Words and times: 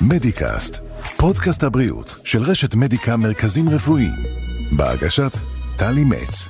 מדיקאסט, 0.00 0.78
פודקאסט 1.16 1.62
הבריאות 1.62 2.16
של 2.24 2.42
רשת 2.42 2.74
מדיקה 2.74 3.16
מרכזים 3.16 3.68
רפואיים, 3.68 4.14
בהגשת 4.76 5.32
טלי 5.76 6.04
מצ. 6.04 6.48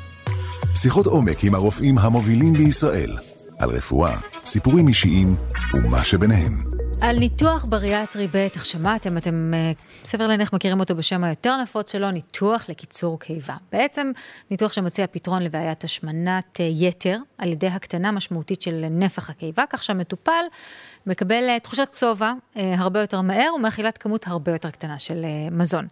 שיחות 0.75 1.07
עומק 1.07 1.45
עם 1.45 1.55
הרופאים 1.55 1.99
המובילים 1.99 2.53
בישראל, 2.53 3.17
על 3.59 3.71
רפואה, 3.71 4.17
סיפורים 4.45 4.89
אישיים 4.89 5.37
ומה 5.75 6.05
שביניהם. 6.05 6.74
על 7.05 7.19
ניתוח 7.19 7.65
בריאטרי 7.65 8.29
בטח 8.33 8.65
שמעתם, 8.65 9.17
אתם 9.17 9.53
אה, 9.55 9.73
סביר 10.05 10.27
להניח 10.27 10.53
מכירים 10.53 10.81
אותו 10.81 10.95
בשם 10.95 11.25
היותר 11.25 11.57
נפוץ 11.63 11.93
שלו, 11.93 12.11
ניתוח 12.11 12.65
לקיצור 12.69 13.21
קיבה. 13.21 13.55
בעצם 13.73 14.11
ניתוח 14.51 14.73
שמציע 14.73 15.07
פתרון 15.07 15.43
לבעיית 15.43 15.85
השמנת 15.85 16.61
אה, 16.61 16.69
יתר 16.71 17.19
על 17.39 17.53
ידי 17.53 17.67
הקטנה 17.67 18.13
משמעותית 18.13 18.63
של 18.63 18.85
נפח 18.91 19.31
הקיבה, 19.31 19.65
כך 19.71 19.83
שהמטופל 19.83 20.45
מקבל 21.07 21.45
אה, 21.49 21.61
תחושת 21.61 21.95
שובע 21.95 22.33
הרבה 22.57 23.01
יותר 23.01 23.21
מהר 23.21 23.55
ומאכילת 23.55 23.99
כמות 23.99 24.27
הרבה 24.27 24.53
יותר 24.53 24.71
קטנה 24.71 24.99
של 24.99 25.25
מזון. 25.51 25.87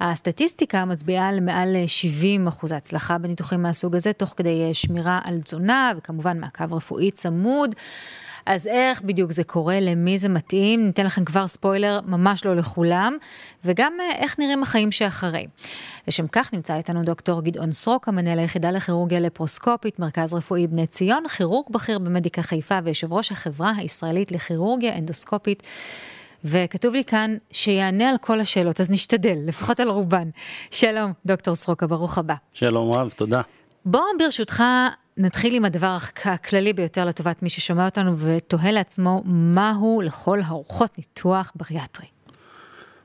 הסטטיסטיקה 0.00 0.84
מצביעה 0.84 1.28
על 1.28 1.40
מעל 1.40 1.76
70 1.86 2.46
אחוז 2.46 2.72
הצלחה 2.72 3.18
בניתוחים 3.18 3.62
מהסוג 3.62 3.96
הזה, 3.96 4.12
תוך 4.12 4.34
כדי 4.36 4.74
שמירה 4.74 5.20
על 5.24 5.40
תזונה 5.40 5.92
וכמובן 5.96 6.40
מעקב 6.40 6.74
רפואי 6.74 7.10
צמוד. 7.10 7.74
אז 8.46 8.66
איך 8.66 9.02
בדיוק 9.02 9.32
זה 9.32 9.44
קורה, 9.44 9.80
למי 9.80 10.18
זה 10.18 10.28
מתאים, 10.28 10.86
ניתן 10.86 11.06
לכם 11.06 11.24
כבר 11.24 11.46
ספוילר, 11.46 12.00
ממש 12.06 12.44
לא 12.44 12.56
לכולם, 12.56 13.16
וגם 13.64 13.92
אה, 14.00 14.16
איך 14.18 14.38
נראים 14.38 14.62
החיים 14.62 14.92
שאחרי. 14.92 15.46
לשם 16.08 16.26
כך 16.26 16.54
נמצא 16.54 16.76
איתנו 16.76 17.02
דוקטור 17.02 17.42
גדעון 17.42 17.72
סרוק, 17.72 18.08
המנהל 18.08 18.38
היחידה 18.38 18.70
לכירורגיה 18.70 19.20
לפרוסקופית, 19.20 19.98
מרכז 19.98 20.34
רפואי 20.34 20.66
בני 20.66 20.86
ציון, 20.86 21.28
כירורג 21.28 21.66
בכיר 21.70 21.98
במדיקה 21.98 22.42
חיפה 22.42 22.78
ויושב 22.84 23.12
ראש 23.12 23.32
החברה 23.32 23.72
הישראלית 23.76 24.32
לכירורגיה 24.32 24.98
אנדוסקופית. 24.98 25.62
וכתוב 26.44 26.94
לי 26.94 27.04
כאן 27.04 27.36
שיענה 27.50 28.10
על 28.10 28.16
כל 28.20 28.40
השאלות, 28.40 28.80
אז 28.80 28.90
נשתדל, 28.90 29.36
לפחות 29.48 29.80
על 29.80 29.88
רובן. 29.88 30.28
שלום, 30.70 31.12
דוקטור 31.26 31.54
סרוקה, 31.54 31.86
ברוך 31.86 32.18
הבא. 32.18 32.34
שלום 32.52 32.92
רב, 32.92 33.12
תודה. 33.16 33.40
בוא 33.84 34.00
ברשותך 34.18 34.62
נתחיל 35.16 35.54
עם 35.54 35.64
הדבר 35.64 35.96
הכללי 36.24 36.72
ביותר 36.72 37.04
לטובת 37.04 37.42
מי 37.42 37.50
ששומע 37.50 37.84
אותנו 37.84 38.18
ותוהה 38.18 38.72
לעצמו, 38.72 39.22
מהו 39.26 40.00
לכל 40.00 40.40
הרוחות 40.44 40.98
ניתוח 40.98 41.52
בריאטרי. 41.54 42.06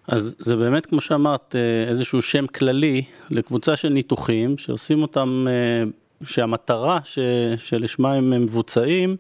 אז 0.08 0.36
זה 0.40 0.56
באמת, 0.56 0.86
כמו 0.86 1.02
שאמרת, 1.02 1.56
אה, 1.56 1.90
איזשהו 1.90 2.22
שם 2.22 2.48
כללי 2.48 3.04
לקבוצה 3.30 3.76
של 3.76 3.90
ניתוחים 3.90 4.58
שעושים 4.58 5.02
אותם, 5.02 5.46
אה, 5.50 5.84
שהמטרה 6.24 7.00
ש, 7.04 7.20
שלשמה 7.58 8.14
הם 8.14 8.30
מבוצעים, 8.30 9.16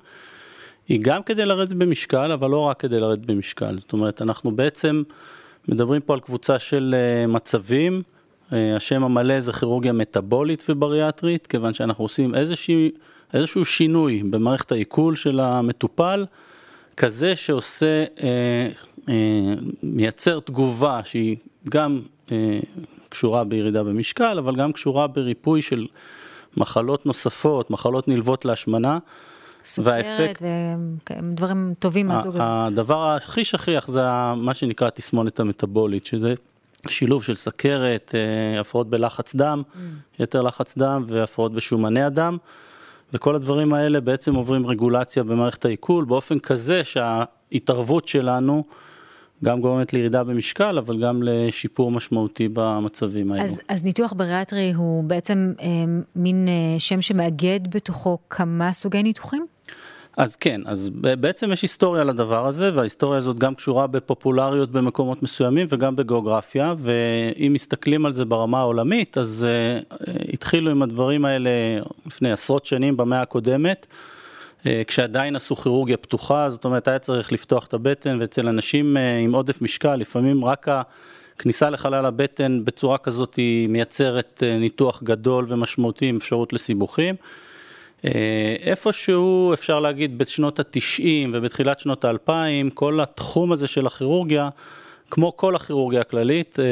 היא 0.87 0.99
גם 1.01 1.23
כדי 1.23 1.45
לרדת 1.45 1.73
במשקל, 1.73 2.31
אבל 2.31 2.49
לא 2.49 2.57
רק 2.57 2.79
כדי 2.79 2.99
לרדת 2.99 3.25
במשקל. 3.25 3.79
זאת 3.79 3.93
אומרת, 3.93 4.21
אנחנו 4.21 4.51
בעצם 4.51 5.03
מדברים 5.67 6.01
פה 6.01 6.13
על 6.13 6.19
קבוצה 6.19 6.59
של 6.59 6.95
אה, 6.97 7.27
מצבים, 7.27 8.01
השם 8.51 9.03
המלא 9.03 9.39
זה 9.39 9.53
כירורגיה 9.53 9.93
מטאבולית 9.93 10.65
ובריאטרית, 10.69 11.47
כיוון 11.47 11.73
שאנחנו 11.73 12.05
עושים 12.05 12.35
איזשהו, 12.35 12.73
איזשהו 13.33 13.65
שינוי 13.65 14.23
במערכת 14.23 14.71
העיכול 14.71 15.15
של 15.15 15.39
המטופל, 15.39 16.25
כזה 16.97 17.35
שעושה, 17.35 18.05
אה, 18.23 18.69
אה, 19.09 19.53
מייצר 19.83 20.39
תגובה 20.39 21.01
שהיא 21.03 21.37
גם 21.69 22.01
אה, 22.31 22.59
קשורה 23.09 23.43
בירידה 23.43 23.83
במשקל, 23.83 24.37
אבל 24.37 24.55
גם 24.55 24.71
קשורה 24.71 25.07
בריפוי 25.07 25.61
של 25.61 25.87
מחלות 26.57 27.05
נוספות, 27.05 27.71
מחלות 27.71 28.07
נלוות 28.07 28.45
להשמנה. 28.45 28.97
סוכרת 29.63 30.41
ודברים 31.09 31.73
טובים 31.79 32.07
מהסוג 32.07 32.35
הזה. 32.35 32.43
הדבר 32.45 33.07
הכי 33.07 33.43
שכיח 33.43 33.87
זה 33.87 34.01
מה 34.37 34.53
שנקרא 34.53 34.87
התסמונת 34.87 35.39
המטאבולית, 35.39 36.05
שזה 36.05 36.33
שילוב 36.87 37.23
של 37.23 37.35
סכרת, 37.35 38.15
אה, 38.15 38.59
הפרעות 38.59 38.89
בלחץ 38.89 39.35
דם, 39.35 39.61
mm. 39.65 40.23
יתר 40.23 40.41
לחץ 40.41 40.77
דם 40.77 41.05
והפרעות 41.07 41.53
בשומני 41.53 42.03
הדם. 42.03 42.37
וכל 43.13 43.35
הדברים 43.35 43.73
האלה 43.73 44.01
בעצם 44.01 44.35
עוברים 44.35 44.67
רגולציה 44.67 45.23
במערכת 45.23 45.65
העיכול 45.65 46.05
באופן 46.05 46.39
כזה 46.39 46.83
שההתערבות 46.83 48.07
שלנו 48.07 48.63
גם 49.43 49.61
גורמת 49.61 49.93
לירידה 49.93 50.23
במשקל, 50.23 50.77
אבל 50.77 51.01
גם 51.01 51.23
לשיפור 51.23 51.91
משמעותי 51.91 52.49
במצבים 52.53 53.31
האלו. 53.31 53.43
אז, 53.43 53.59
אז 53.67 53.83
ניתוח 53.83 54.13
בריאטרי 54.13 54.73
הוא 54.73 55.03
בעצם 55.03 55.53
אה, 55.61 55.67
מין 56.15 56.47
אה, 56.47 56.79
שם 56.79 57.01
שמאגד 57.01 57.59
בתוכו 57.69 58.17
כמה 58.29 58.73
סוגי 58.73 59.03
ניתוחים? 59.03 59.45
אז 60.19 60.35
כן, 60.35 60.61
אז 60.65 60.89
בעצם 60.93 61.51
יש 61.51 61.61
היסטוריה 61.61 62.03
לדבר 62.03 62.47
הזה, 62.47 62.71
וההיסטוריה 62.73 63.17
הזאת 63.17 63.39
גם 63.39 63.55
קשורה 63.55 63.87
בפופולריות 63.87 64.71
במקומות 64.71 65.23
מסוימים 65.23 65.67
וגם 65.69 65.95
בגיאוגרפיה, 65.95 66.73
ואם 66.77 67.53
מסתכלים 67.53 68.05
על 68.05 68.13
זה 68.13 68.25
ברמה 68.25 68.59
העולמית, 68.59 69.17
אז 69.17 69.47
uh, 69.47 70.03
התחילו 70.33 70.71
עם 70.71 70.81
הדברים 70.81 71.25
האלה 71.25 71.49
לפני 72.05 72.31
עשרות 72.31 72.65
שנים 72.65 72.97
במאה 72.97 73.21
הקודמת, 73.21 73.87
uh, 74.59 74.65
כשעדיין 74.87 75.35
עשו 75.35 75.55
כירורגיה 75.55 75.97
פתוחה, 75.97 76.49
זאת 76.49 76.65
אומרת 76.65 76.87
היה 76.87 76.99
צריך 76.99 77.31
לפתוח 77.31 77.67
את 77.67 77.73
הבטן, 77.73 78.17
ואצל 78.21 78.47
אנשים 78.47 78.97
uh, 78.97 78.99
עם 79.23 79.35
עודף 79.35 79.61
משקל, 79.61 79.95
לפעמים 79.95 80.45
רק 80.45 80.67
הכניסה 81.37 81.69
לחלל 81.69 82.05
הבטן 82.05 82.61
בצורה 82.65 82.97
כזאת 82.97 83.35
היא 83.35 83.69
מייצרת 83.69 84.43
ניתוח 84.59 85.03
גדול 85.03 85.45
ומשמעותי 85.49 86.05
עם 86.05 86.17
אפשרות 86.17 86.53
לסיבוכים. 86.53 87.15
אה, 88.05 88.55
איפשהו 88.61 89.53
אפשר 89.53 89.79
להגיד 89.79 90.17
בשנות 90.17 90.59
התשעים 90.59 91.31
ובתחילת 91.33 91.79
שנות 91.79 92.05
האלפיים, 92.05 92.69
כל 92.69 92.99
התחום 92.99 93.51
הזה 93.51 93.67
של 93.67 93.87
הכירורגיה, 93.87 94.49
כמו 95.11 95.37
כל 95.37 95.55
הכירורגיה 95.55 96.01
הכללית, 96.01 96.59
אה, 96.59 96.65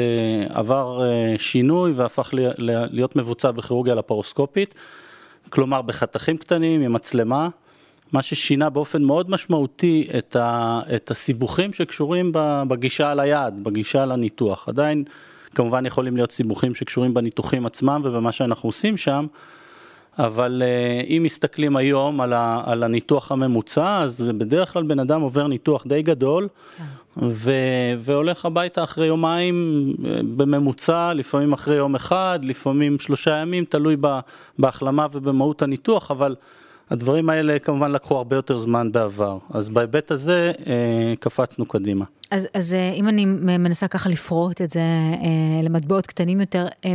עבר 0.58 1.02
אה, 1.04 1.34
שינוי 1.38 1.92
והפך 1.92 2.30
להיות 2.58 3.16
מבוצע 3.16 3.50
בכירורגיה 3.50 3.94
לפרוסקופית, 3.94 4.74
כלומר 5.50 5.82
בחתכים 5.82 6.36
קטנים 6.36 6.80
עם 6.80 6.92
מצלמה, 6.92 7.48
מה 8.12 8.22
ששינה 8.22 8.70
באופן 8.70 9.02
מאוד 9.02 9.30
משמעותי 9.30 10.08
את, 10.18 10.36
ה, 10.36 10.80
את 10.96 11.10
הסיבוכים 11.10 11.72
שקשורים 11.72 12.32
בגישה 12.68 13.10
על 13.10 13.20
היד, 13.20 13.64
בגישה 13.64 14.06
לניתוח. 14.06 14.68
עדיין 14.68 15.04
כמובן 15.54 15.86
יכולים 15.86 16.16
להיות 16.16 16.32
סיבוכים 16.32 16.74
שקשורים 16.74 17.14
בניתוחים 17.14 17.66
עצמם 17.66 18.00
ובמה 18.04 18.32
שאנחנו 18.32 18.68
עושים 18.68 18.96
שם, 18.96 19.26
אבל 20.18 20.62
uh, 20.64 21.06
אם 21.06 21.22
מסתכלים 21.22 21.76
היום 21.76 22.20
על, 22.20 22.32
ה, 22.32 22.62
על 22.66 22.82
הניתוח 22.82 23.32
הממוצע, 23.32 23.98
אז 24.02 24.22
בדרך 24.22 24.72
כלל 24.72 24.82
בן 24.82 24.98
אדם 24.98 25.20
עובר 25.20 25.46
ניתוח 25.46 25.86
די 25.86 26.02
גדול. 26.02 26.48
ו, 27.22 27.52
והולך 27.98 28.44
הביתה 28.44 28.84
אחרי 28.84 29.06
יומיים 29.06 29.86
אה, 30.04 30.20
בממוצע, 30.36 31.12
לפעמים 31.14 31.52
אחרי 31.52 31.76
יום 31.76 31.94
אחד, 31.94 32.38
לפעמים 32.42 32.98
שלושה 32.98 33.30
ימים, 33.30 33.64
תלוי 33.64 33.96
בהחלמה 34.58 35.06
ובמהות 35.12 35.62
הניתוח, 35.62 36.10
אבל 36.10 36.36
הדברים 36.90 37.30
האלה 37.30 37.58
כמובן 37.58 37.92
לקחו 37.92 38.16
הרבה 38.16 38.36
יותר 38.36 38.58
זמן 38.58 38.92
בעבר. 38.92 39.38
אז 39.50 39.68
בהיבט 39.68 40.10
הזה 40.10 40.52
uh, 40.56 40.66
קפצנו 41.20 41.66
קדימה. 41.66 42.04
אז, 42.30 42.46
אז 42.54 42.76
אם 42.94 43.08
אני 43.08 43.24
מנסה 43.58 43.88
ככה 43.88 44.10
לפרוט 44.10 44.62
את 44.62 44.70
זה 44.70 44.80
למטבעות 45.62 46.06
קטנים 46.06 46.40
יותר, 46.40 46.66
um, 46.66 46.88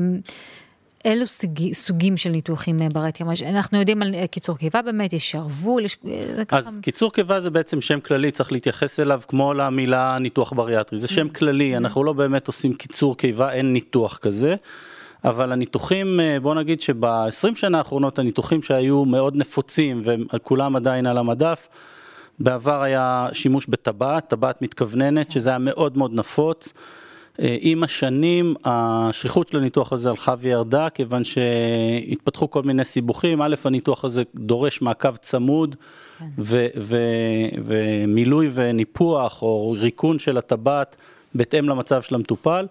אילו 1.06 1.28
סוגי, 1.28 1.74
סוגים 1.74 2.18
של 2.18 2.30
ניתוחים 2.30 2.82
אה, 2.82 2.88
ברטיה? 2.90 3.26
אנחנו 3.50 3.80
יודעים 3.80 4.02
על 4.02 4.16
אה, 4.16 4.28
קיצור 4.28 4.58
קיבה 4.58 4.82
באמת, 4.82 5.14
יש 5.14 5.32
שרוול, 5.32 5.86
יש... 5.86 5.98
אה, 6.08 6.34
אז 6.38 6.46
ככה... 6.48 6.70
קיצור 6.82 7.14
קיבה 7.14 7.40
זה 7.40 7.50
בעצם 7.50 7.82
שם 7.82 8.00
כללי, 8.00 8.32
צריך 8.32 8.52
להתייחס 8.52 9.00
אליו 9.00 9.22
כמו 9.28 9.54
למילה 9.54 10.18
ניתוח 10.20 10.54
בריאטרי, 10.54 11.00
זה 11.00 11.08
שם 11.08 11.28
mm-hmm. 11.28 11.38
כללי, 11.38 11.74
mm-hmm. 11.74 11.78
אנחנו 11.78 12.04
לא 12.04 12.14
באמת 12.14 12.48
עושים 12.48 12.74
קיצור 12.74 13.18
קיבה, 13.18 13.52
אין 13.54 13.74
ניתוח 13.74 14.18
כזה. 14.18 14.56
אבל 15.26 15.52
הניתוחים, 15.52 16.20
בוא 16.42 16.56
נגיד 16.56 16.82
שב-20 16.82 17.56
שנה 17.56 17.78
האחרונות 17.78 18.20
הניתוחים 18.20 18.62
שהיו 18.62 19.06
מאוד 19.06 19.36
נפוצים 19.36 20.02
וכולם 20.06 20.76
עדיין 20.76 21.06
על 21.06 21.18
המדף, 21.18 21.68
בעבר 22.40 22.82
היה 22.82 23.28
שימוש 23.34 23.66
בטבעת, 23.68 24.28
טבעת 24.28 24.62
מתכווננת, 24.62 25.32
שזה 25.32 25.50
היה 25.50 25.58
מאוד 25.58 25.98
מאוד 25.98 26.14
נפוץ. 26.14 26.74
אה, 27.40 27.58
עם 27.60 27.84
השנים 27.84 28.56
השכיחות 28.66 29.48
של 29.48 29.58
הניתוח 29.58 29.94
הזה 29.94 30.10
הלכה 30.10 30.36
וירדה 30.40 30.90
כיוון 30.90 31.24
שהתפתחו 31.24 32.50
כל 32.50 32.64
מיני 32.64 32.86
סיבוכים, 32.86 33.42
א' 33.42 33.56
הניתוח 33.66 34.06
הזה 34.06 34.24
דורש 34.36 34.82
מעקב 34.82 35.16
צמוד 35.16 35.76
כן. 36.20 36.26
ו- 36.40 36.68
ו- 36.78 37.50
ומילוי 37.66 38.50
וניפוח 38.54 39.42
או 39.42 39.76
ריקון 39.80 40.20
של 40.20 40.38
הטבעת 40.38 40.96
בהתאם 41.36 41.70
למצב 41.70 42.02
של 42.02 42.16
המטופל. 42.16 42.68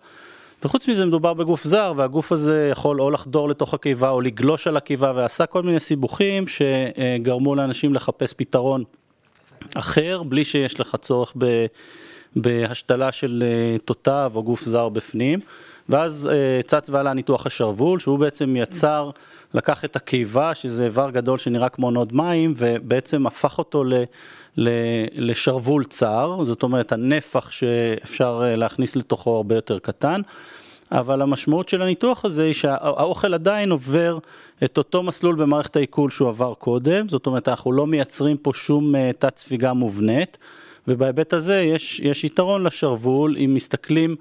וחוץ 0.64 0.88
מזה 0.88 1.06
מדובר 1.06 1.34
בגוף 1.34 1.64
זר 1.64 1.92
והגוף 1.96 2.32
הזה 2.32 2.68
יכול 2.72 3.00
או 3.00 3.10
לחדור 3.10 3.48
לתוך 3.48 3.74
הקיבה 3.74 4.10
או 4.10 4.20
לגלוש 4.20 4.66
על 4.66 4.76
הקיבה 4.76 5.12
ועשה 5.16 5.46
כל 5.46 5.62
מיני 5.62 5.80
סיבוכים 5.80 6.44
שגרמו 6.48 7.54
לאנשים 7.54 7.94
לחפש 7.94 8.34
פתרון 8.36 8.84
אחר 9.74 10.22
בלי 10.22 10.44
שיש 10.44 10.80
לך 10.80 10.96
צורך 11.00 11.32
ב... 11.38 11.66
בהשתלה 12.36 13.12
של 13.12 13.44
אה, 13.46 13.78
תותב 13.78 14.32
או 14.34 14.42
גוף 14.42 14.62
זר 14.62 14.88
בפנים, 14.88 15.40
ואז 15.88 16.30
אה, 16.32 16.62
צץ 16.62 16.90
ועלה 16.90 17.12
ניתוח 17.12 17.46
השרוול, 17.46 17.98
שהוא 17.98 18.18
בעצם 18.18 18.56
יצר 18.56 19.10
לקח 19.54 19.84
את 19.84 19.96
הקיבה, 19.96 20.54
שזה 20.54 20.84
איבר 20.84 21.10
גדול 21.10 21.38
שנראה 21.38 21.68
כמו 21.68 21.90
נוד 21.90 22.12
מים, 22.12 22.54
ובעצם 22.56 23.26
הפך 23.26 23.58
אותו 23.58 23.84
ל... 23.84 23.94
לשרוול 25.14 25.84
צר, 25.84 26.44
זאת 26.44 26.62
אומרת 26.62 26.92
הנפח 26.92 27.50
שאפשר 27.50 28.40
אה, 28.44 28.56
להכניס 28.56 28.96
לתוכו 28.96 29.36
הרבה 29.36 29.54
יותר 29.54 29.78
קטן, 29.78 30.20
אבל 30.92 31.22
המשמעות 31.22 31.68
של 31.68 31.82
הניתוח 31.82 32.24
הזה 32.24 32.44
היא 32.44 32.52
שהאוכל 32.52 33.34
עדיין 33.34 33.70
עובר 33.70 34.18
את 34.64 34.78
אותו 34.78 35.02
מסלול 35.02 35.34
במערכת 35.34 35.76
העיכול 35.76 36.10
שהוא 36.10 36.28
עבר 36.28 36.54
קודם, 36.54 37.08
זאת 37.08 37.26
אומרת 37.26 37.48
אנחנו 37.48 37.72
לא 37.72 37.86
מייצרים 37.86 38.36
פה 38.36 38.50
שום 38.54 38.94
תת 39.18 39.38
ספיגה 39.38 39.72
מובנית, 39.72 40.38
ובהיבט 40.88 41.32
הזה 41.32 41.60
יש, 41.60 42.00
יש 42.00 42.24
יתרון 42.24 42.62
לשרוול 42.62 43.36
אם 43.44 43.54
מסתכלים 43.54 44.16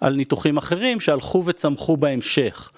על 0.00 0.14
ניתוחים 0.14 0.56
אחרים 0.56 1.00
שהלכו 1.00 1.42
וצמחו 1.44 1.96
בהמשך. 1.96 2.70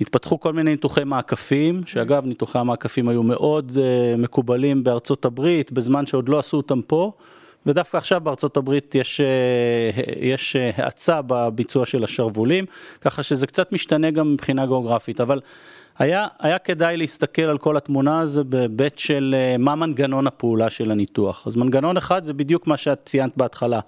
התפתחו 0.00 0.40
כל 0.40 0.52
מיני 0.52 0.70
ניתוחי 0.70 1.04
מעקפים, 1.04 1.82
שאגב 1.86 2.26
ניתוחי 2.26 2.58
המעקפים 2.58 3.08
היו 3.08 3.22
מאוד 3.22 3.72
uh, 3.74 4.20
מקובלים 4.20 4.84
בארצות 4.84 5.24
הברית, 5.24 5.72
בזמן 5.72 6.06
שעוד 6.06 6.28
לא 6.28 6.38
עשו 6.38 6.56
אותם 6.56 6.82
פה, 6.82 7.12
ודווקא 7.66 7.96
עכשיו 7.96 8.20
בארצות 8.20 8.56
הברית 8.56 8.94
יש, 8.94 9.20
uh, 9.20 10.10
יש 10.20 10.56
uh, 10.56 10.82
האצה 10.82 11.20
בביצוע 11.26 11.86
של 11.86 12.04
השרוולים, 12.04 12.64
ככה 13.00 13.22
שזה 13.22 13.46
קצת 13.46 13.72
משתנה 13.72 14.10
גם 14.10 14.32
מבחינה 14.32 14.66
גיאוגרפית, 14.66 15.20
אבל 15.20 15.40
היה, 15.98 16.26
היה 16.38 16.58
כדאי 16.58 16.96
להסתכל 16.96 17.42
על 17.42 17.58
כל 17.58 17.76
התמונה 17.76 18.20
הזו 18.20 18.44
בהיבט 18.44 18.98
של 18.98 19.34
מה 19.58 19.74
מנגנון 19.74 20.26
הפעולה 20.26 20.70
של 20.70 20.90
הניתוח. 20.90 21.46
אז 21.46 21.56
מנגנון 21.56 21.96
אחד 21.96 22.24
זה 22.24 22.32
בדיוק 22.32 22.66
מה 22.66 22.76
שאת 22.76 23.00
ציינת 23.04 23.32
בהתחלה. 23.36 23.80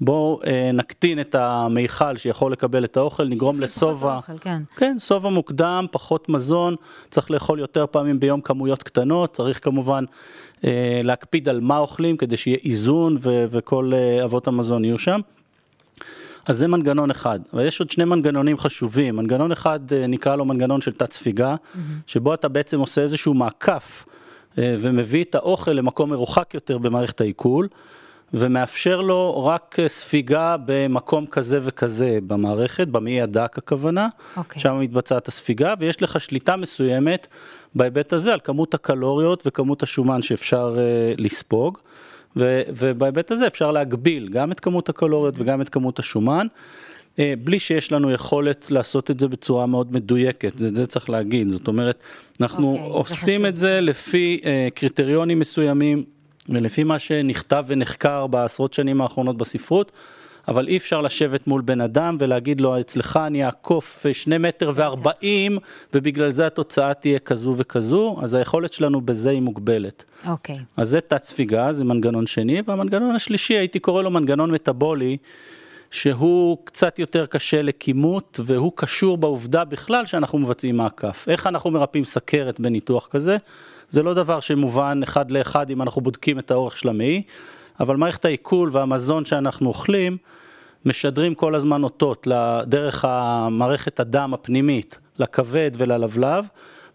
בואו 0.00 0.40
אה, 0.46 0.70
נקטין 0.74 1.20
את 1.20 1.34
המיכל 1.34 2.16
שיכול 2.16 2.52
לקבל 2.52 2.84
את 2.84 2.96
האוכל, 2.96 3.24
נגרום 3.24 3.60
לשובע, 3.60 4.20
כן, 4.40 4.62
כן, 4.76 4.98
שובע 4.98 5.28
מוקדם, 5.28 5.86
פחות 5.90 6.28
מזון, 6.28 6.76
צריך 7.10 7.30
לאכול 7.30 7.58
יותר 7.58 7.86
פעמים 7.90 8.20
ביום 8.20 8.40
כמויות 8.40 8.82
קטנות, 8.82 9.32
צריך 9.32 9.64
כמובן 9.64 10.04
אה, 10.64 11.00
להקפיד 11.04 11.48
על 11.48 11.60
מה 11.60 11.78
אוכלים 11.78 12.16
כדי 12.16 12.36
שיהיה 12.36 12.58
איזון 12.64 13.16
ו- 13.20 13.44
וכל 13.50 13.92
אה, 13.94 14.24
אבות 14.24 14.48
המזון 14.48 14.84
יהיו 14.84 14.98
שם. 14.98 15.20
אז 16.48 16.56
זה 16.58 16.68
מנגנון 16.68 17.10
אחד, 17.10 17.40
ויש 17.52 17.80
עוד 17.80 17.90
שני 17.90 18.04
מנגנונים 18.04 18.58
חשובים, 18.58 19.16
מנגנון 19.16 19.52
אחד 19.52 19.92
אה, 19.92 20.06
נקרא 20.06 20.36
לו 20.36 20.44
מנגנון 20.44 20.80
של 20.80 20.92
תת 20.92 21.12
ספיגה, 21.12 21.54
mm-hmm. 21.54 21.78
שבו 22.06 22.34
אתה 22.34 22.48
בעצם 22.48 22.80
עושה 22.80 23.00
איזשהו 23.00 23.34
מעקף 23.34 24.04
אה, 24.58 24.74
ומביא 24.78 25.24
את 25.24 25.34
האוכל 25.34 25.70
למקום 25.70 26.10
מרוחק 26.10 26.54
יותר 26.54 26.78
במערכת 26.78 27.20
העיכול. 27.20 27.68
ומאפשר 28.34 29.00
לו 29.00 29.44
רק 29.46 29.76
ספיגה 29.86 30.56
במקום 30.64 31.26
כזה 31.26 31.58
וכזה 31.62 32.18
במערכת, 32.26 32.88
במעי 32.88 33.20
הדק 33.20 33.58
הכוונה, 33.58 34.08
okay. 34.08 34.38
אוקיי. 34.38 34.62
שם 34.62 34.80
מתבצעת 34.80 35.28
הספיגה, 35.28 35.74
ויש 35.78 36.02
לך 36.02 36.20
שליטה 36.20 36.56
מסוימת 36.56 37.26
בהיבט 37.74 38.12
הזה 38.12 38.32
על 38.32 38.40
כמות 38.44 38.74
הקלוריות 38.74 39.42
וכמות 39.46 39.82
השומן 39.82 40.22
שאפשר 40.22 40.76
uh, 40.76 41.20
לספוג, 41.22 41.78
ו, 42.36 42.62
ובהיבט 42.68 43.30
הזה 43.30 43.46
אפשר 43.46 43.70
להגביל 43.70 44.28
גם 44.28 44.52
את 44.52 44.60
כמות 44.60 44.88
הקלוריות 44.88 45.34
וגם 45.38 45.60
את 45.60 45.68
כמות 45.68 45.98
השומן. 45.98 46.46
uh, 47.16 47.18
בלי 47.44 47.58
שיש 47.58 47.92
לנו 47.92 48.10
יכולת 48.10 48.66
לעשות 48.70 49.10
את 49.10 49.20
זה 49.20 49.28
בצורה 49.28 49.66
מאוד 49.66 49.92
מדויקת, 49.92 50.58
זה, 50.58 50.68
זה 50.74 50.86
צריך 50.86 51.10
להגיד, 51.10 51.48
זאת 51.48 51.68
אומרת, 51.68 52.02
אנחנו 52.40 52.76
okay, 52.76 52.80
אוקיי, 52.80 52.92
עושים 52.92 53.42
זה 53.42 53.48
את 53.48 53.56
זה 53.56 53.80
לפי 53.80 54.40
uh, 54.42 54.46
קריטריונים 54.74 55.38
מסוימים, 55.38 56.04
ולפי 56.48 56.84
מה 56.84 56.98
שנכתב 56.98 57.64
ונחקר 57.66 58.26
בעשרות 58.26 58.74
שנים 58.74 59.00
האחרונות 59.00 59.36
בספרות, 59.36 59.92
אבל 60.48 60.68
אי 60.68 60.76
אפשר 60.76 61.00
לשבת 61.00 61.46
מול 61.46 61.62
בן 61.62 61.80
אדם 61.80 62.16
ולהגיד 62.20 62.60
לו, 62.60 62.80
אצלך 62.80 63.20
אני 63.26 63.44
אעקוף 63.44 64.06
שני 64.12 64.38
מטר 64.38 64.72
וארבעים, 64.74 65.58
ובגלל 65.94 66.30
זה 66.30 66.46
התוצאה 66.46 66.94
תהיה 66.94 67.18
כזו 67.18 67.54
וכזו, 67.56 68.16
אז 68.22 68.34
היכולת 68.34 68.72
שלנו 68.72 69.00
בזה 69.00 69.30
היא 69.30 69.42
מוגבלת. 69.42 70.04
אוקיי. 70.28 70.56
Okay. 70.56 70.58
אז 70.76 70.88
זה 70.88 71.00
תת 71.00 71.24
ספיגה, 71.24 71.72
זה 71.72 71.84
מנגנון 71.84 72.26
שני, 72.26 72.62
והמנגנון 72.66 73.14
השלישי, 73.14 73.54
הייתי 73.54 73.78
קורא 73.78 74.02
לו 74.02 74.10
מנגנון 74.10 74.50
מטאבולי, 74.50 75.16
שהוא 75.90 76.58
קצת 76.64 76.98
יותר 76.98 77.26
קשה 77.26 77.62
לכימות, 77.62 78.40
והוא 78.44 78.72
קשור 78.74 79.18
בעובדה 79.18 79.64
בכלל 79.64 80.06
שאנחנו 80.06 80.38
מבצעים 80.38 80.76
מעקף. 80.76 81.26
איך 81.28 81.46
אנחנו 81.46 81.70
מרפאים 81.70 82.04
סכרת 82.04 82.60
בניתוח 82.60 83.08
כזה? 83.10 83.36
זה 83.94 84.02
לא 84.02 84.14
דבר 84.14 84.40
שמובן 84.40 85.00
אחד 85.02 85.30
לאחד 85.30 85.70
אם 85.70 85.82
אנחנו 85.82 86.00
בודקים 86.00 86.38
את 86.38 86.50
האורך 86.50 86.76
של 86.76 86.88
המעי, 86.88 87.22
אבל 87.80 87.96
מערכת 87.96 88.24
העיכול 88.24 88.68
והמזון 88.72 89.24
שאנחנו 89.24 89.68
אוכלים 89.68 90.16
משדרים 90.84 91.34
כל 91.34 91.54
הזמן 91.54 91.82
אותות 91.82 92.28
דרך 92.66 93.04
המערכת 93.08 94.00
הדם 94.00 94.34
הפנימית 94.34 94.98
לכבד 95.18 95.70
וללבלב, 95.76 96.48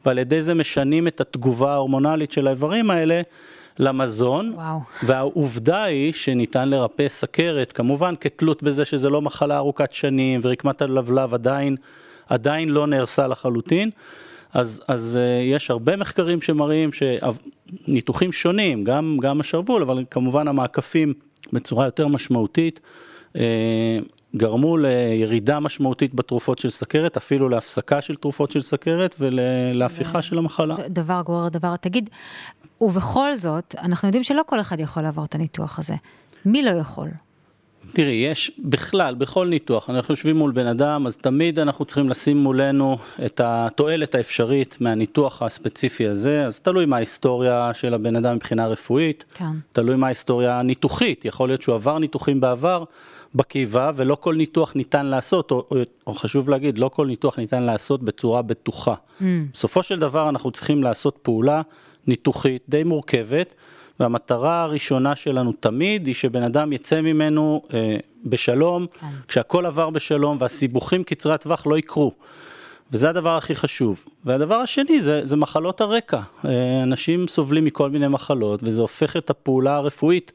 ועל 0.05 0.17
ידי 0.17 0.41
זה 0.41 0.53
משנים 0.53 1.07
את 1.07 1.21
התגובה 1.21 1.73
ההורמונלית 1.73 2.31
של 2.31 2.47
האיברים 2.47 2.91
האלה 2.91 3.21
למזון, 3.79 4.53
וואו. 4.55 4.79
והעובדה 5.03 5.83
היא 5.83 6.13
שניתן 6.13 6.69
לרפא 6.69 7.07
סכרת, 7.07 7.71
כמובן 7.71 8.13
כתלות 8.19 8.63
בזה 8.63 8.85
שזה 8.85 9.09
לא 9.09 9.21
מחלה 9.21 9.57
ארוכת 9.57 9.93
שנים 9.93 10.39
ורקמת 10.43 10.81
הלבלב 10.81 11.33
עדיין, 11.33 11.75
עדיין 12.29 12.69
לא 12.69 12.87
נהרסה 12.87 13.27
לחלוטין. 13.27 13.89
אז, 14.53 14.81
אז 14.87 15.19
uh, 15.21 15.43
יש 15.55 15.71
הרבה 15.71 15.95
מחקרים 15.95 16.41
שמראים 16.41 16.89
שניתוחים 16.93 18.31
שונים, 18.31 18.83
גם, 18.83 19.17
גם 19.21 19.39
השרוול, 19.39 19.81
אבל 19.81 20.03
כמובן 20.11 20.47
המעקפים 20.47 21.13
בצורה 21.53 21.85
יותר 21.85 22.07
משמעותית, 22.07 22.79
uh, 23.33 23.39
גרמו 24.35 24.77
לירידה 24.77 25.59
משמעותית 25.59 26.13
בתרופות 26.13 26.59
של 26.59 26.69
סכרת, 26.69 27.17
אפילו 27.17 27.49
להפסקה 27.49 28.01
של 28.01 28.15
תרופות 28.15 28.51
של 28.51 28.61
סכרת 28.61 29.15
ולהפיכה 29.19 30.21
של 30.21 30.37
המחלה. 30.37 30.75
דבר 30.87 31.21
גורר 31.25 31.49
דבר, 31.49 31.75
תגיד, 31.75 32.09
ובכל 32.81 33.35
זאת, 33.35 33.75
אנחנו 33.81 34.07
יודעים 34.07 34.23
שלא 34.23 34.41
כל 34.45 34.59
אחד 34.59 34.79
יכול 34.79 35.03
לעבור 35.03 35.25
את 35.25 35.35
הניתוח 35.35 35.79
הזה. 35.79 35.95
מי 36.45 36.63
לא 36.63 36.69
יכול? 36.69 37.07
תראי, 37.93 38.13
יש 38.13 38.51
בכלל, 38.59 39.15
בכל 39.15 39.47
ניתוח, 39.47 39.89
אנחנו 39.89 40.11
יושבים 40.11 40.35
מול 40.37 40.51
בן 40.51 40.67
אדם, 40.67 41.07
אז 41.07 41.17
תמיד 41.17 41.59
אנחנו 41.59 41.85
צריכים 41.85 42.09
לשים 42.09 42.37
מולנו 42.37 42.97
את 43.25 43.41
התועלת 43.43 44.15
האפשרית 44.15 44.77
מהניתוח 44.79 45.41
הספציפי 45.41 46.07
הזה, 46.07 46.45
אז 46.45 46.59
תלוי 46.59 46.85
מה 46.85 46.95
ההיסטוריה 46.95 47.71
של 47.73 47.93
הבן 47.93 48.15
אדם 48.15 48.35
מבחינה 48.35 48.67
רפואית, 48.67 49.25
כן. 49.33 49.45
תלוי 49.71 49.95
מה 49.95 50.07
ההיסטוריה 50.07 50.59
הניתוחית, 50.59 51.25
יכול 51.25 51.49
להיות 51.49 51.61
שהוא 51.61 51.75
עבר 51.75 51.99
ניתוחים 51.99 52.41
בעבר 52.41 52.83
בקיבה, 53.35 53.91
ולא 53.95 54.17
כל 54.19 54.35
ניתוח 54.35 54.75
ניתן 54.75 55.05
לעשות, 55.05 55.51
או, 55.51 55.65
או, 55.71 55.77
או 56.07 56.13
חשוב 56.13 56.49
להגיד, 56.49 56.77
לא 56.77 56.89
כל 56.93 57.07
ניתוח 57.07 57.39
ניתן 57.39 57.63
לעשות 57.63 58.03
בצורה 58.03 58.41
בטוחה. 58.41 58.93
Mm. 58.93 59.23
בסופו 59.53 59.83
של 59.83 59.99
דבר 59.99 60.29
אנחנו 60.29 60.51
צריכים 60.51 60.83
לעשות 60.83 61.17
פעולה 61.21 61.61
ניתוחית 62.07 62.63
די 62.69 62.83
מורכבת. 62.83 63.55
והמטרה 63.99 64.63
הראשונה 64.63 65.15
שלנו 65.15 65.53
תמיד 65.59 66.07
היא 66.07 66.15
שבן 66.15 66.43
אדם 66.43 66.73
יצא 66.73 67.01
ממנו 67.01 67.61
אה, 67.73 67.97
בשלום, 68.25 68.85
כן. 68.99 69.07
כשהכול 69.27 69.65
עבר 69.65 69.89
בשלום 69.89 70.37
והסיבוכים 70.39 71.03
קצרי 71.03 71.33
הטווח 71.33 71.67
לא 71.67 71.77
יקרו. 71.77 72.13
וזה 72.91 73.09
הדבר 73.09 73.37
הכי 73.37 73.55
חשוב. 73.55 74.05
והדבר 74.25 74.55
השני 74.55 75.01
זה, 75.01 75.25
זה 75.25 75.37
מחלות 75.37 75.81
הרקע. 75.81 76.21
אה, 76.45 76.83
אנשים 76.83 77.27
סובלים 77.27 77.65
מכל 77.65 77.89
מיני 77.89 78.07
מחלות 78.07 78.59
וזה 78.63 78.81
הופך 78.81 79.17
את 79.17 79.29
הפעולה 79.29 79.75
הרפואית 79.75 80.31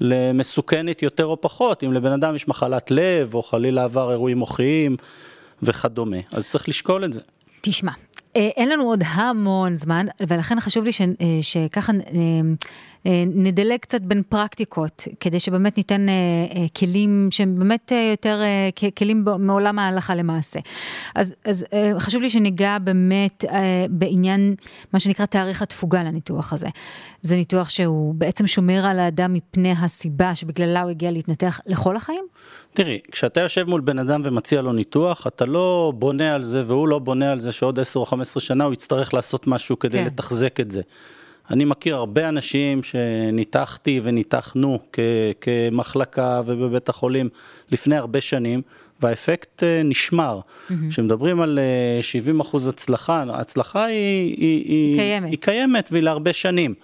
למסוכנת 0.00 1.02
יותר 1.02 1.26
או 1.26 1.40
פחות. 1.40 1.84
אם 1.84 1.92
לבן 1.92 2.12
אדם 2.12 2.36
יש 2.36 2.48
מחלת 2.48 2.90
לב 2.90 3.34
או 3.34 3.42
חלילה 3.42 3.84
עבר 3.84 4.10
אירועים 4.10 4.38
מוחיים 4.38 4.96
וכדומה, 5.62 6.16
אז 6.32 6.48
צריך 6.48 6.68
לשקול 6.68 7.04
את 7.04 7.12
זה. 7.12 7.20
תשמע, 7.60 7.92
אין 8.34 8.68
לנו 8.68 8.84
עוד 8.84 9.02
המון 9.06 9.78
זמן, 9.78 10.06
ולכן 10.28 10.60
חשוב 10.60 10.84
לי 10.84 10.92
ש, 10.92 11.00
אה, 11.00 11.06
שככה 11.42 11.92
אה, 11.92 13.24
נדלג 13.26 13.78
קצת 13.78 14.00
בין 14.00 14.22
פרקטיקות, 14.28 15.02
כדי 15.20 15.40
שבאמת 15.40 15.76
ניתן 15.76 16.06
כלים 16.78 17.28
שהם 17.30 17.58
באמת 17.58 17.92
יותר 18.10 18.40
כלים 18.98 19.24
מעולם 19.38 19.78
ההלכה 19.78 20.14
למעשה. 20.14 20.60
אז, 21.14 21.34
אז 21.44 21.66
חשוב 21.98 22.22
לי 22.22 22.30
שניגע 22.30 22.78
באמת 22.78 23.44
בעניין 23.90 24.54
מה 24.92 25.00
שנקרא 25.00 25.26
תאריך 25.26 25.62
התפוגה 25.62 26.02
לניתוח 26.02 26.52
הזה. 26.52 26.66
זה 27.22 27.36
ניתוח 27.36 27.68
שהוא 27.68 28.14
בעצם 28.14 28.46
שומר 28.46 28.86
על 28.86 28.98
האדם 28.98 29.32
מפני 29.32 29.72
הסיבה 29.82 30.34
שבגללה 30.34 30.82
הוא 30.82 30.90
הגיע 30.90 31.10
להתנתח 31.10 31.60
לכל 31.66 31.96
החיים? 31.96 32.24
תראי, 32.74 32.98
כשאתה 33.12 33.40
יושב 33.40 33.64
מול 33.68 33.80
בן 33.80 33.98
אדם 33.98 34.22
ומציע 34.24 34.62
לו 34.62 34.72
ניתוח, 34.72 35.26
אתה 35.26 35.46
לא 35.46 35.92
בונה 35.96 36.32
על 36.32 36.42
זה 36.42 36.62
והוא 36.66 36.88
לא 36.88 36.98
בונה 36.98 37.32
על 37.32 37.40
זה 37.40 37.52
שעוד 37.52 37.80
10 37.80 38.00
או 38.00 38.06
15 38.06 38.23
שנה 38.24 38.64
הוא 38.64 38.72
יצטרך 38.72 39.14
לעשות 39.14 39.46
משהו 39.46 39.78
כדי 39.78 39.98
כן. 39.98 40.04
לתחזק 40.04 40.60
את 40.60 40.70
זה. 40.70 40.82
אני 41.50 41.64
מכיר 41.64 41.96
הרבה 41.96 42.28
אנשים 42.28 42.82
שניתחתי 42.82 44.00
וניתחנו 44.02 44.78
כ- 44.92 44.98
כמחלקה 45.40 46.42
ובבית 46.46 46.88
החולים 46.88 47.28
לפני 47.70 47.96
הרבה 47.96 48.20
שנים, 48.20 48.62
והאפקט 49.00 49.62
אה, 49.62 49.82
נשמר. 49.84 50.40
כשמדברים 50.90 51.40
mm-hmm. 51.40 51.42
על 51.42 51.58
70 52.00 52.40
אה, 52.40 52.46
אחוז 52.46 52.68
הצלחה, 52.68 53.24
ההצלחה 53.30 53.84
היא, 53.84 54.36
היא, 54.38 54.64
היא, 54.68 54.96
קיימת. 54.96 55.30
היא 55.30 55.38
קיימת 55.38 55.88
והיא 55.92 56.02
להרבה 56.02 56.32
שנים. 56.32 56.74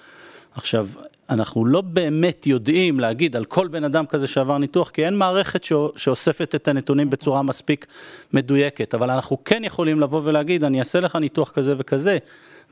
עכשיו, 0.55 0.89
אנחנו 1.31 1.65
לא 1.65 1.81
באמת 1.81 2.47
יודעים 2.47 3.01
להגיד 3.01 3.37
על 3.37 3.45
כל 3.45 3.69
בן 3.69 3.85
אדם 3.85 4.07
כזה 4.07 4.27
שעבר 4.27 4.59
ניתוח, 4.59 4.91
כי 4.91 5.07
אין 5.07 5.17
מערכת 5.17 5.65
שאוספת 5.97 6.55
את 6.55 6.69
הנתונים 6.69 7.11
בצורה 7.11 7.43
מספיק 7.43 7.87
מדויקת, 8.33 8.95
אבל 8.95 9.11
אנחנו 9.11 9.45
כן 9.45 9.65
יכולים 9.65 10.01
לבוא 10.01 10.21
ולהגיד, 10.25 10.65
אני 10.65 10.79
אעשה 10.79 11.01
לך 11.01 11.17
ניתוח 11.17 11.51
כזה 11.51 11.75
וכזה, 11.79 12.19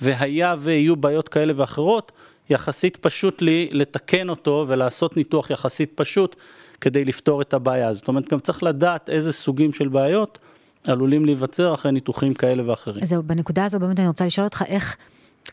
והיה 0.00 0.57
ויהיו 0.59 0.97
בעיות 0.97 1.29
כאלה 1.29 1.53
ואחרות, 1.57 2.12
יחסית 2.50 2.97
פשוט 2.97 3.43
לי 3.43 3.69
לתקן 3.73 4.29
אותו 4.29 4.65
ולעשות 4.69 5.17
ניתוח 5.17 5.50
יחסית 5.50 5.93
פשוט 5.95 6.37
כדי 6.81 7.05
לפתור 7.05 7.43
את 7.43 7.55
הבעיה. 7.55 7.93
זאת 7.93 8.09
אומרת, 8.09 8.29
גם 8.29 8.41
צריך 8.41 8.62
לדעת 8.62 9.11
איזה 9.11 9.33
סוגים 9.33 9.73
של 9.73 9.88
בעיות 9.88 10.38
עלולים 10.85 11.25
להיווצר 11.25 11.75
אחרי 11.75 11.93
ניתוחים 11.93 12.35
כאלה 12.35 12.62
ואחרים. 12.71 13.05
זהו, 13.05 13.23
בנקודה 13.23 13.65
הזו 13.65 13.79
באמת 13.79 14.00
אני 14.00 14.09
רוצה 14.09 14.27
לשאול 14.27 14.45
אותך 14.45 14.65
איך... 14.69 14.97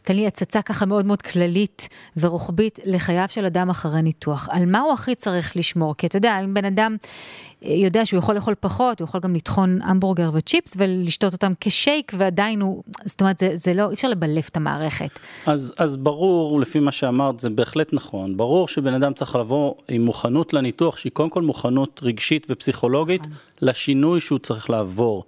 תן 0.04 0.16
לי 0.16 0.28
הצצה 0.28 0.62
ככה 0.62 0.86
מאוד 0.86 1.06
מאוד 1.06 1.22
כללית 1.22 1.90
ורוחבית 2.18 2.80
לחייו 2.86 3.26
של 3.30 3.46
אדם 3.46 3.70
אחרי 3.70 4.02
ניתוח. 4.02 4.50
על 4.52 4.66
מה 4.66 4.80
הוא 4.80 4.94
הכי 4.94 5.16
צריך 5.16 5.58
לשמור? 5.58 5.96
כי 5.98 6.08
אתה 6.08 6.18
יודע, 6.18 6.40
אם 6.44 6.54
בן 6.54 6.66
אדם 6.66 6.96
אה, 7.66 7.74
יודע 7.74 8.06
שהוא 8.06 8.18
יכול 8.18 8.36
לאכול 8.36 8.56
פחות, 8.60 9.00
הוא 9.00 9.06
יכול 9.06 9.22
גם 9.22 9.36
לטחון 9.36 9.80
המבורגר 9.84 10.30
וצ'יפס 10.34 10.76
ולשתות 10.78 11.34
אותם 11.34 11.54
כשייק, 11.60 12.12
ועדיין 12.18 12.62
הוא, 12.62 12.84
זאת 13.06 13.22
אומרת, 13.22 13.40
זה, 13.40 13.50
זה 13.54 13.74
לא, 13.74 13.90
אי 13.90 13.94
אפשר 13.94 14.10
לבלף 14.10 14.50
את 14.50 14.58
המערכת. 14.58 15.10
אז, 15.46 15.74
אז 15.78 15.98
ברור, 15.98 16.60
לפי 16.62 16.80
מה 16.80 16.92
שאמרת, 16.92 17.40
זה 17.40 17.50
בהחלט 17.50 17.94
נכון. 17.94 18.38
ברור 18.38 18.68
שבן 18.68 18.94
אדם 18.94 19.14
צריך 19.14 19.36
לבוא 19.36 19.74
עם 19.88 20.02
מוכנות 20.02 20.54
לניתוח, 20.54 20.98
שהיא 20.98 21.12
קודם 21.12 21.30
כל 21.30 21.42
מוכנות 21.42 22.00
רגשית 22.04 22.48
ופסיכולוגית, 22.50 23.22
נכון. 23.22 23.34
לשינוי 23.62 24.20
שהוא 24.20 24.40
צריך 24.40 24.70
לעבור. 24.70 25.24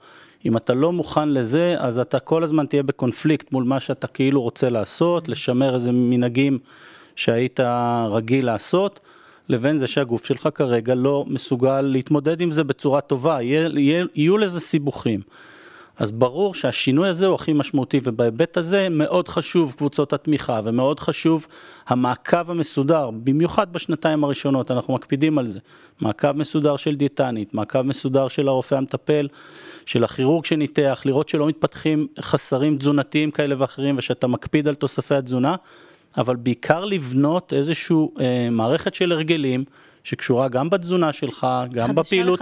אם 0.48 0.58
אתה 0.58 0.74
לא 0.74 0.92
מוכן 0.92 1.30
לזה, 1.30 1.76
אז 1.80 2.00
אתה 2.00 2.20
כל 2.20 2.44
הזמן 2.44 2.66
תהיה 2.66 2.84
בקונפליקט 2.84 3.52
מול 3.52 3.64
מה 3.64 3.80
שאתה 3.80 4.08
כאילו 4.08 4.42
רוצה 4.42 4.70
לעשות, 4.70 5.30
לשמר 5.30 5.74
איזה 5.74 5.92
מנהגים 5.92 6.60
שהיית 7.16 7.60
רגיל 8.10 8.46
לעשות, 8.46 9.00
לבין 9.50 9.78
זה 9.78 9.88
שהגוף 9.88 10.26
שלך 10.26 10.50
כרגע 10.56 10.96
לא 10.96 11.26
מסוגל 11.28 11.82
להתמודד 11.82 12.42
עם 12.42 12.52
זה 12.52 12.64
בצורה 12.64 13.02
טובה, 13.02 13.42
יהיה, 13.42 13.70
יהיה, 13.76 14.06
יהיו 14.16 14.38
לזה 14.38 14.60
סיבוכים. 14.60 15.20
אז 15.98 16.12
ברור 16.12 16.54
שהשינוי 16.54 17.10
הזה 17.10 17.26
הוא 17.26 17.36
הכי 17.36 17.54
משמעותי, 17.54 18.00
ובהיבט 18.04 18.58
הזה 18.58 18.90
מאוד 18.90 19.28
חשוב 19.28 19.76
קבוצות 19.78 20.14
התמיכה, 20.14 20.62
ומאוד 20.64 21.00
חשוב 21.00 21.48
המעקב 21.88 22.52
המסודר, 22.52 23.10
במיוחד 23.12 23.74
בשנתיים 23.74 24.24
הראשונות, 24.24 24.72
אנחנו 24.72 24.94
מקפידים 24.94 25.38
על 25.38 25.48
זה. 25.48 25.60
מעקב 26.02 26.32
מסודר 26.32 26.78
של 26.78 26.96
דיאטנית, 26.96 27.54
מעקב 27.54 27.82
מסודר 27.82 28.28
של 28.28 28.48
הרופא 28.48 28.76
המטפל, 28.76 29.28
של 29.86 30.04
הכירורג 30.04 30.46
שניתח, 30.46 31.02
לראות 31.06 31.30
שלא 31.30 31.48
מתפתחים 31.48 32.08
חסרים 32.20 32.78
תזונתיים 32.78 33.32
כאלה 33.32 33.56
ואחרים, 33.58 33.98
ושאתה 33.98 34.28
מקפיד 34.28 34.68
על 34.68 34.76
תוספי 34.76 35.16
התזונה, 35.16 35.56
אבל 36.18 36.36
בעיקר 36.36 36.86
לבנות 36.86 37.54
איזושהי 37.54 37.96
אה, 38.20 38.48
מערכת 38.52 38.96
של 38.96 39.12
הרגלים. 39.12 39.64
שקשורה 40.08 40.48
גם 40.48 40.70
בתזונה 40.70 41.14
שלך, 41.14 41.48
גם 41.74 41.96
בפעילות, 41.96 42.40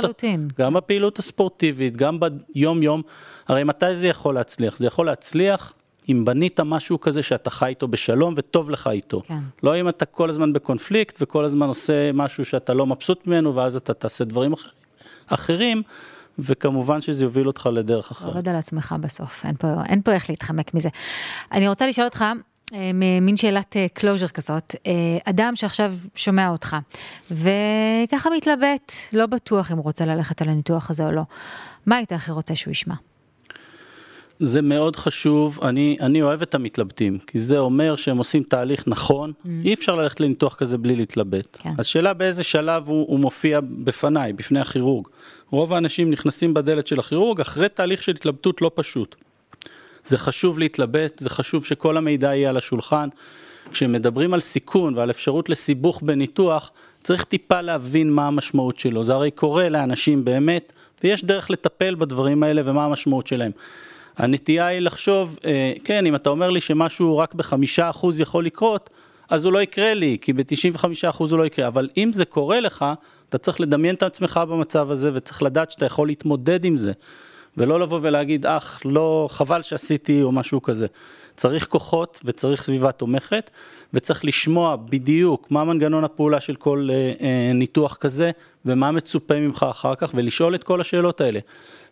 גם 0.57 0.74
בפעילות 0.74 1.19
הספורטיבית, 1.19 1.98
גם 1.98 2.19
ביום 2.19 2.84
יום. 2.84 3.01
הרי 3.48 3.63
מתי 3.63 3.95
זה 3.95 4.07
יכול 4.07 4.36
להצליח? 4.36 4.77
זה 4.77 4.88
יכול 4.88 5.05
להצליח 5.05 5.74
אם 6.10 6.25
בנית 6.25 6.60
משהו 6.60 7.00
כזה 7.00 7.24
שאתה 7.24 7.50
חי 7.50 7.65
איתו 7.65 7.88
בשלום 7.88 8.34
וטוב 8.38 8.69
לך 8.69 8.88
איתו. 8.88 9.22
כן. 9.27 9.38
לא 9.63 9.79
אם 9.79 9.89
אתה 9.89 10.05
כל 10.05 10.29
הזמן 10.29 10.53
בקונפליקט 10.53 11.17
וכל 11.22 11.45
הזמן 11.45 11.67
עושה 11.67 12.12
משהו 12.13 12.45
שאתה 12.45 12.74
לא 12.74 12.86
מבסוט 12.86 13.27
ממנו 13.27 13.55
ואז 13.55 13.75
אתה 13.75 13.93
תעשה 13.93 14.24
דברים 14.24 14.53
אחרים. 14.53 14.74
אחרים 15.27 15.81
וכמובן 16.39 17.01
שזה 17.01 17.25
יוביל 17.25 17.48
אותך 17.48 17.69
לדרך 17.74 18.12
אחרת. 18.12 18.27
עובד 18.27 18.50
על 18.50 18.55
עצמך 18.55 18.95
בסוף, 19.01 19.45
אין 19.45 19.55
פה, 19.55 19.67
אין 19.86 20.01
פה 20.01 20.12
איך 20.12 20.29
להתחמק 20.29 20.74
מזה. 20.74 20.89
אני 21.51 21.67
רוצה 21.67 21.88
לשאול 21.88 22.05
אותך, 22.07 22.25
מין 23.22 23.38
שאלת 23.38 23.75
closure 23.93 24.25
אה, 24.25 24.32
כזאת, 24.32 24.75
אה, 24.88 24.91
אדם 25.25 25.55
שעכשיו 25.55 25.94
שומע 26.15 26.50
אותך, 26.50 26.75
וככה 27.32 28.29
מתלבט, 28.38 28.91
לא 29.13 29.25
בטוח 29.25 29.72
אם 29.72 29.77
הוא 29.77 29.84
רוצה 29.84 30.05
ללכת 30.05 30.41
על 30.41 30.50
הניתוח 30.50 30.89
הזה 30.89 31.05
או 31.05 31.12
לא, 31.12 31.22
מה 31.86 31.96
היית 31.96 32.12
הכי 32.12 32.32
רוצה 32.32 32.55
שהוא 32.55 32.72
ישמע? 32.72 32.96
זה 34.39 34.62
מאוד 34.62 34.96
חשוב, 34.96 35.60
אני, 35.63 35.98
אני 36.01 36.22
אוהב 36.22 36.41
את 36.41 36.55
המתלבטים, 36.55 37.17
כי 37.27 37.39
זה 37.39 37.60
אומר 37.60 37.96
שהם 37.96 38.17
עושים 38.17 38.44
תהליך 38.44 38.84
נכון, 38.88 39.32
mm. 39.32 39.50
אי 39.65 39.74
אפשר 39.74 39.96
ללכת 39.96 40.20
לניתוח 40.20 40.55
כזה 40.55 40.77
בלי 40.77 40.96
להתלבט. 40.96 41.58
כן. 41.60 41.74
השאלה 41.77 42.13
באיזה 42.13 42.44
שלב 42.44 42.88
הוא, 42.88 43.05
הוא 43.08 43.20
מופיע 43.20 43.60
בפניי, 43.62 44.34
בפני 44.34 44.60
הכירורג. 44.60 45.08
רוב 45.50 45.74
האנשים 45.74 46.10
נכנסים 46.10 46.53
בדלת 46.53 46.88
של 46.88 47.00
הכירורג 47.00 47.41
אחרי 47.41 47.70
תהליך 47.70 48.03
של 48.03 48.12
התלבטות 48.12 48.62
לא 48.62 48.72
פשוט. 48.75 49.15
זה 50.05 50.17
חשוב 50.17 50.59
להתלבט, 50.59 51.19
זה 51.19 51.29
חשוב 51.29 51.65
שכל 51.65 51.97
המידע 51.97 52.35
יהיה 52.35 52.50
על 52.50 52.57
השולחן. 52.57 53.09
כשמדברים 53.71 54.33
על 54.33 54.39
סיכון 54.39 54.97
ועל 54.97 55.09
אפשרות 55.09 55.50
לסיבוך 55.50 56.01
בניתוח, 56.01 56.71
צריך 57.03 57.24
טיפה 57.24 57.62
להבין 57.62 58.09
מה 58.09 58.27
המשמעות 58.27 58.79
שלו. 58.79 59.03
זה 59.03 59.13
הרי 59.13 59.31
קורה 59.31 59.69
לאנשים 59.69 60.25
באמת, 60.25 60.74
ויש 61.03 61.25
דרך 61.25 61.51
לטפל 61.51 61.95
בדברים 61.95 62.43
האלה 62.43 62.62
ומה 62.65 62.85
המשמעות 62.85 63.27
שלהם. 63.27 63.51
הנטייה 64.17 64.65
היא 64.65 64.79
לחשוב, 64.79 65.38
אה, 65.45 65.74
כן, 65.83 66.05
אם 66.05 66.15
אתה 66.15 66.29
אומר 66.29 66.50
לי 66.50 66.62
שמשהו 66.62 67.17
רק 67.17 67.33
בחמישה 67.33 67.89
אחוז 67.89 68.19
יכול 68.19 68.45
לקרות, 68.45 68.89
אז 69.29 69.45
הוא 69.45 69.53
לא 69.53 69.62
יקרה 69.62 69.93
לי, 69.93 70.17
כי 70.21 70.33
ב-95% 70.33 71.17
הוא 71.19 71.38
לא 71.38 71.45
יקרה, 71.45 71.67
אבל 71.67 71.89
אם 71.97 72.13
זה 72.13 72.25
קורה 72.25 72.59
לך, 72.59 72.85
אתה 73.29 73.38
צריך 73.38 73.62
לדמיין 73.62 73.95
את 73.95 74.03
עצמך 74.03 74.39
במצב 74.50 74.91
הזה 74.91 75.12
וצריך 75.13 75.43
לדעת 75.43 75.71
שאתה 75.71 75.85
יכול 75.85 76.07
להתמודד 76.07 76.65
עם 76.65 76.77
זה, 76.77 76.91
ולא 77.57 77.79
לבוא 77.79 78.00
ולהגיד, 78.01 78.45
אך, 78.45 78.79
לא, 78.85 79.27
חבל 79.31 79.62
שעשיתי 79.62 80.21
או 80.21 80.31
משהו 80.31 80.62
כזה. 80.62 80.88
צריך 81.35 81.67
כוחות 81.67 82.19
וצריך 82.25 82.63
סביבה 82.63 82.91
תומכת, 82.91 83.51
וצריך 83.93 84.25
לשמוע 84.25 84.75
בדיוק 84.75 85.51
מה 85.51 85.63
מנגנון 85.63 86.03
הפעולה 86.03 86.39
של 86.39 86.55
כל 86.55 86.88
אה, 86.91 87.13
אה, 87.21 87.51
ניתוח 87.53 87.95
כזה, 87.95 88.31
ומה 88.65 88.91
מצופה 88.91 89.39
ממך 89.39 89.65
אחר 89.69 89.95
כך, 89.95 90.12
ולשאול 90.15 90.55
את 90.55 90.63
כל 90.63 90.81
השאלות 90.81 91.21
האלה. 91.21 91.39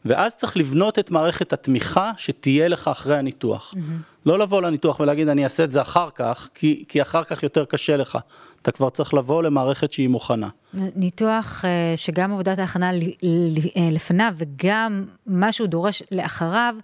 ואז 0.05 0.36
צריך 0.36 0.57
לבנות 0.57 1.00
את 1.00 1.12
מערכת 1.12 1.53
התמיכה 1.53 2.12
שתהיה 2.17 2.67
לך 2.67 2.88
אחרי 2.88 3.17
הניתוח. 3.17 3.74
Mm-hmm. 3.74 4.13
לא 4.25 4.39
לבוא 4.39 4.62
לניתוח 4.62 5.00
ולהגיד 5.00 5.27
אני 5.27 5.43
אעשה 5.43 5.63
את 5.63 5.72
זה 5.72 5.81
אחר 5.81 6.10
כך, 6.15 6.50
כי, 6.53 6.83
כי 6.88 7.01
אחר 7.01 7.24
כך 7.24 7.43
יותר 7.43 7.65
קשה 7.65 7.98
לך. 7.98 8.17
אתה 8.62 8.72
כבר 8.72 8.89
צריך 8.89 9.13
לבוא 9.13 9.43
למערכת 9.43 9.93
שהיא 9.93 10.07
מוכנה. 10.07 10.50
ניתוח 10.74 11.65
אה, 11.65 11.93
שגם 11.95 12.31
עבודת 12.31 12.60
ההכנה 12.60 12.91
אה, 12.91 13.89
לפניו 13.91 14.33
וגם 14.38 15.05
מה 15.27 15.51
שהוא 15.51 15.67
דורש 15.67 16.03
לאחריו, 16.12 16.75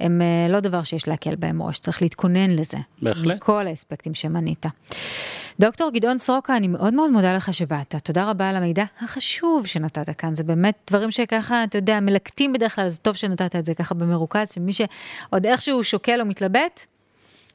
הם 0.00 0.22
אה, 0.22 0.52
לא 0.52 0.60
דבר 0.60 0.82
שיש 0.82 1.08
להקל 1.08 1.34
בהם 1.34 1.62
ראש, 1.62 1.78
צריך 1.78 2.02
להתכונן 2.02 2.50
לזה. 2.50 2.78
בהחלט. 3.02 3.38
כל 3.40 3.66
האספקטים 3.66 4.14
שמנית. 4.14 4.66
דוקטור 5.60 5.90
גדעון 5.90 6.18
סרוקה, 6.18 6.56
אני 6.56 6.68
מאוד 6.68 6.94
מאוד 6.94 7.10
מודה 7.10 7.36
לך 7.36 7.54
שבאת. 7.54 7.94
תודה 8.04 8.30
רבה 8.30 8.48
על 8.48 8.56
המידע 8.56 8.84
החשוב 9.00 9.66
שנתת 9.66 10.18
כאן. 10.18 10.34
זה 10.34 10.44
באמת 10.44 10.74
דברים 10.90 11.10
שככה, 11.10 11.64
אתה 11.64 11.78
יודע, 11.78 12.00
מלקטים 12.00 12.52
בדרך 12.52 12.74
כלל, 12.74 12.84
אז 12.84 12.98
טוב 12.98 13.16
שנתת 13.16 13.56
את 13.56 13.64
זה 13.64 13.74
ככה 13.74 13.94
במרוכז, 13.94 14.52
שמי 14.52 14.72
שעוד 14.72 15.46
איכשהו 15.46 15.84
שוקל 15.84 16.20
או 16.20 16.26
מתלבט, 16.26 16.86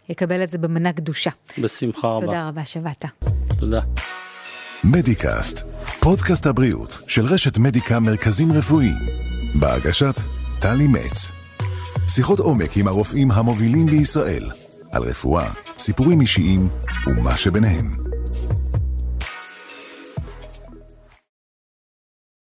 יקבל 0.10 0.44
את 0.44 0.52
זה 0.52 0.58
במנה 0.58 0.94
קדושה. 0.94 1.32
בשמחה 1.62 2.08
רבה. 2.08 2.26
תודה 2.26 2.48
רבה 2.48 2.66
שבאת. 2.66 3.06
תודה. 3.60 3.82
מדיקאסט, 4.84 5.62
פודקאסט 6.00 6.46
הבריאות 6.46 7.00
של 7.08 7.26
רשת 7.26 7.58
מדיקה 7.58 8.00
מרכזים 8.00 8.54
רפואיים. 8.54 8.96
בהגשת 9.56 10.16
טלי 10.60 10.88
מצ. 10.88 11.35
שיחות 12.08 12.40
עומק 12.40 12.78
עם 12.78 12.88
הרופאים 12.88 13.32
המובילים 13.32 13.86
בישראל, 13.86 14.52
על 14.92 15.04
רפואה, 15.04 15.52
סיפורים 15.78 16.22
אישיים 16.22 16.70
ומה 17.08 17.38
שביניהם. 17.38 18.05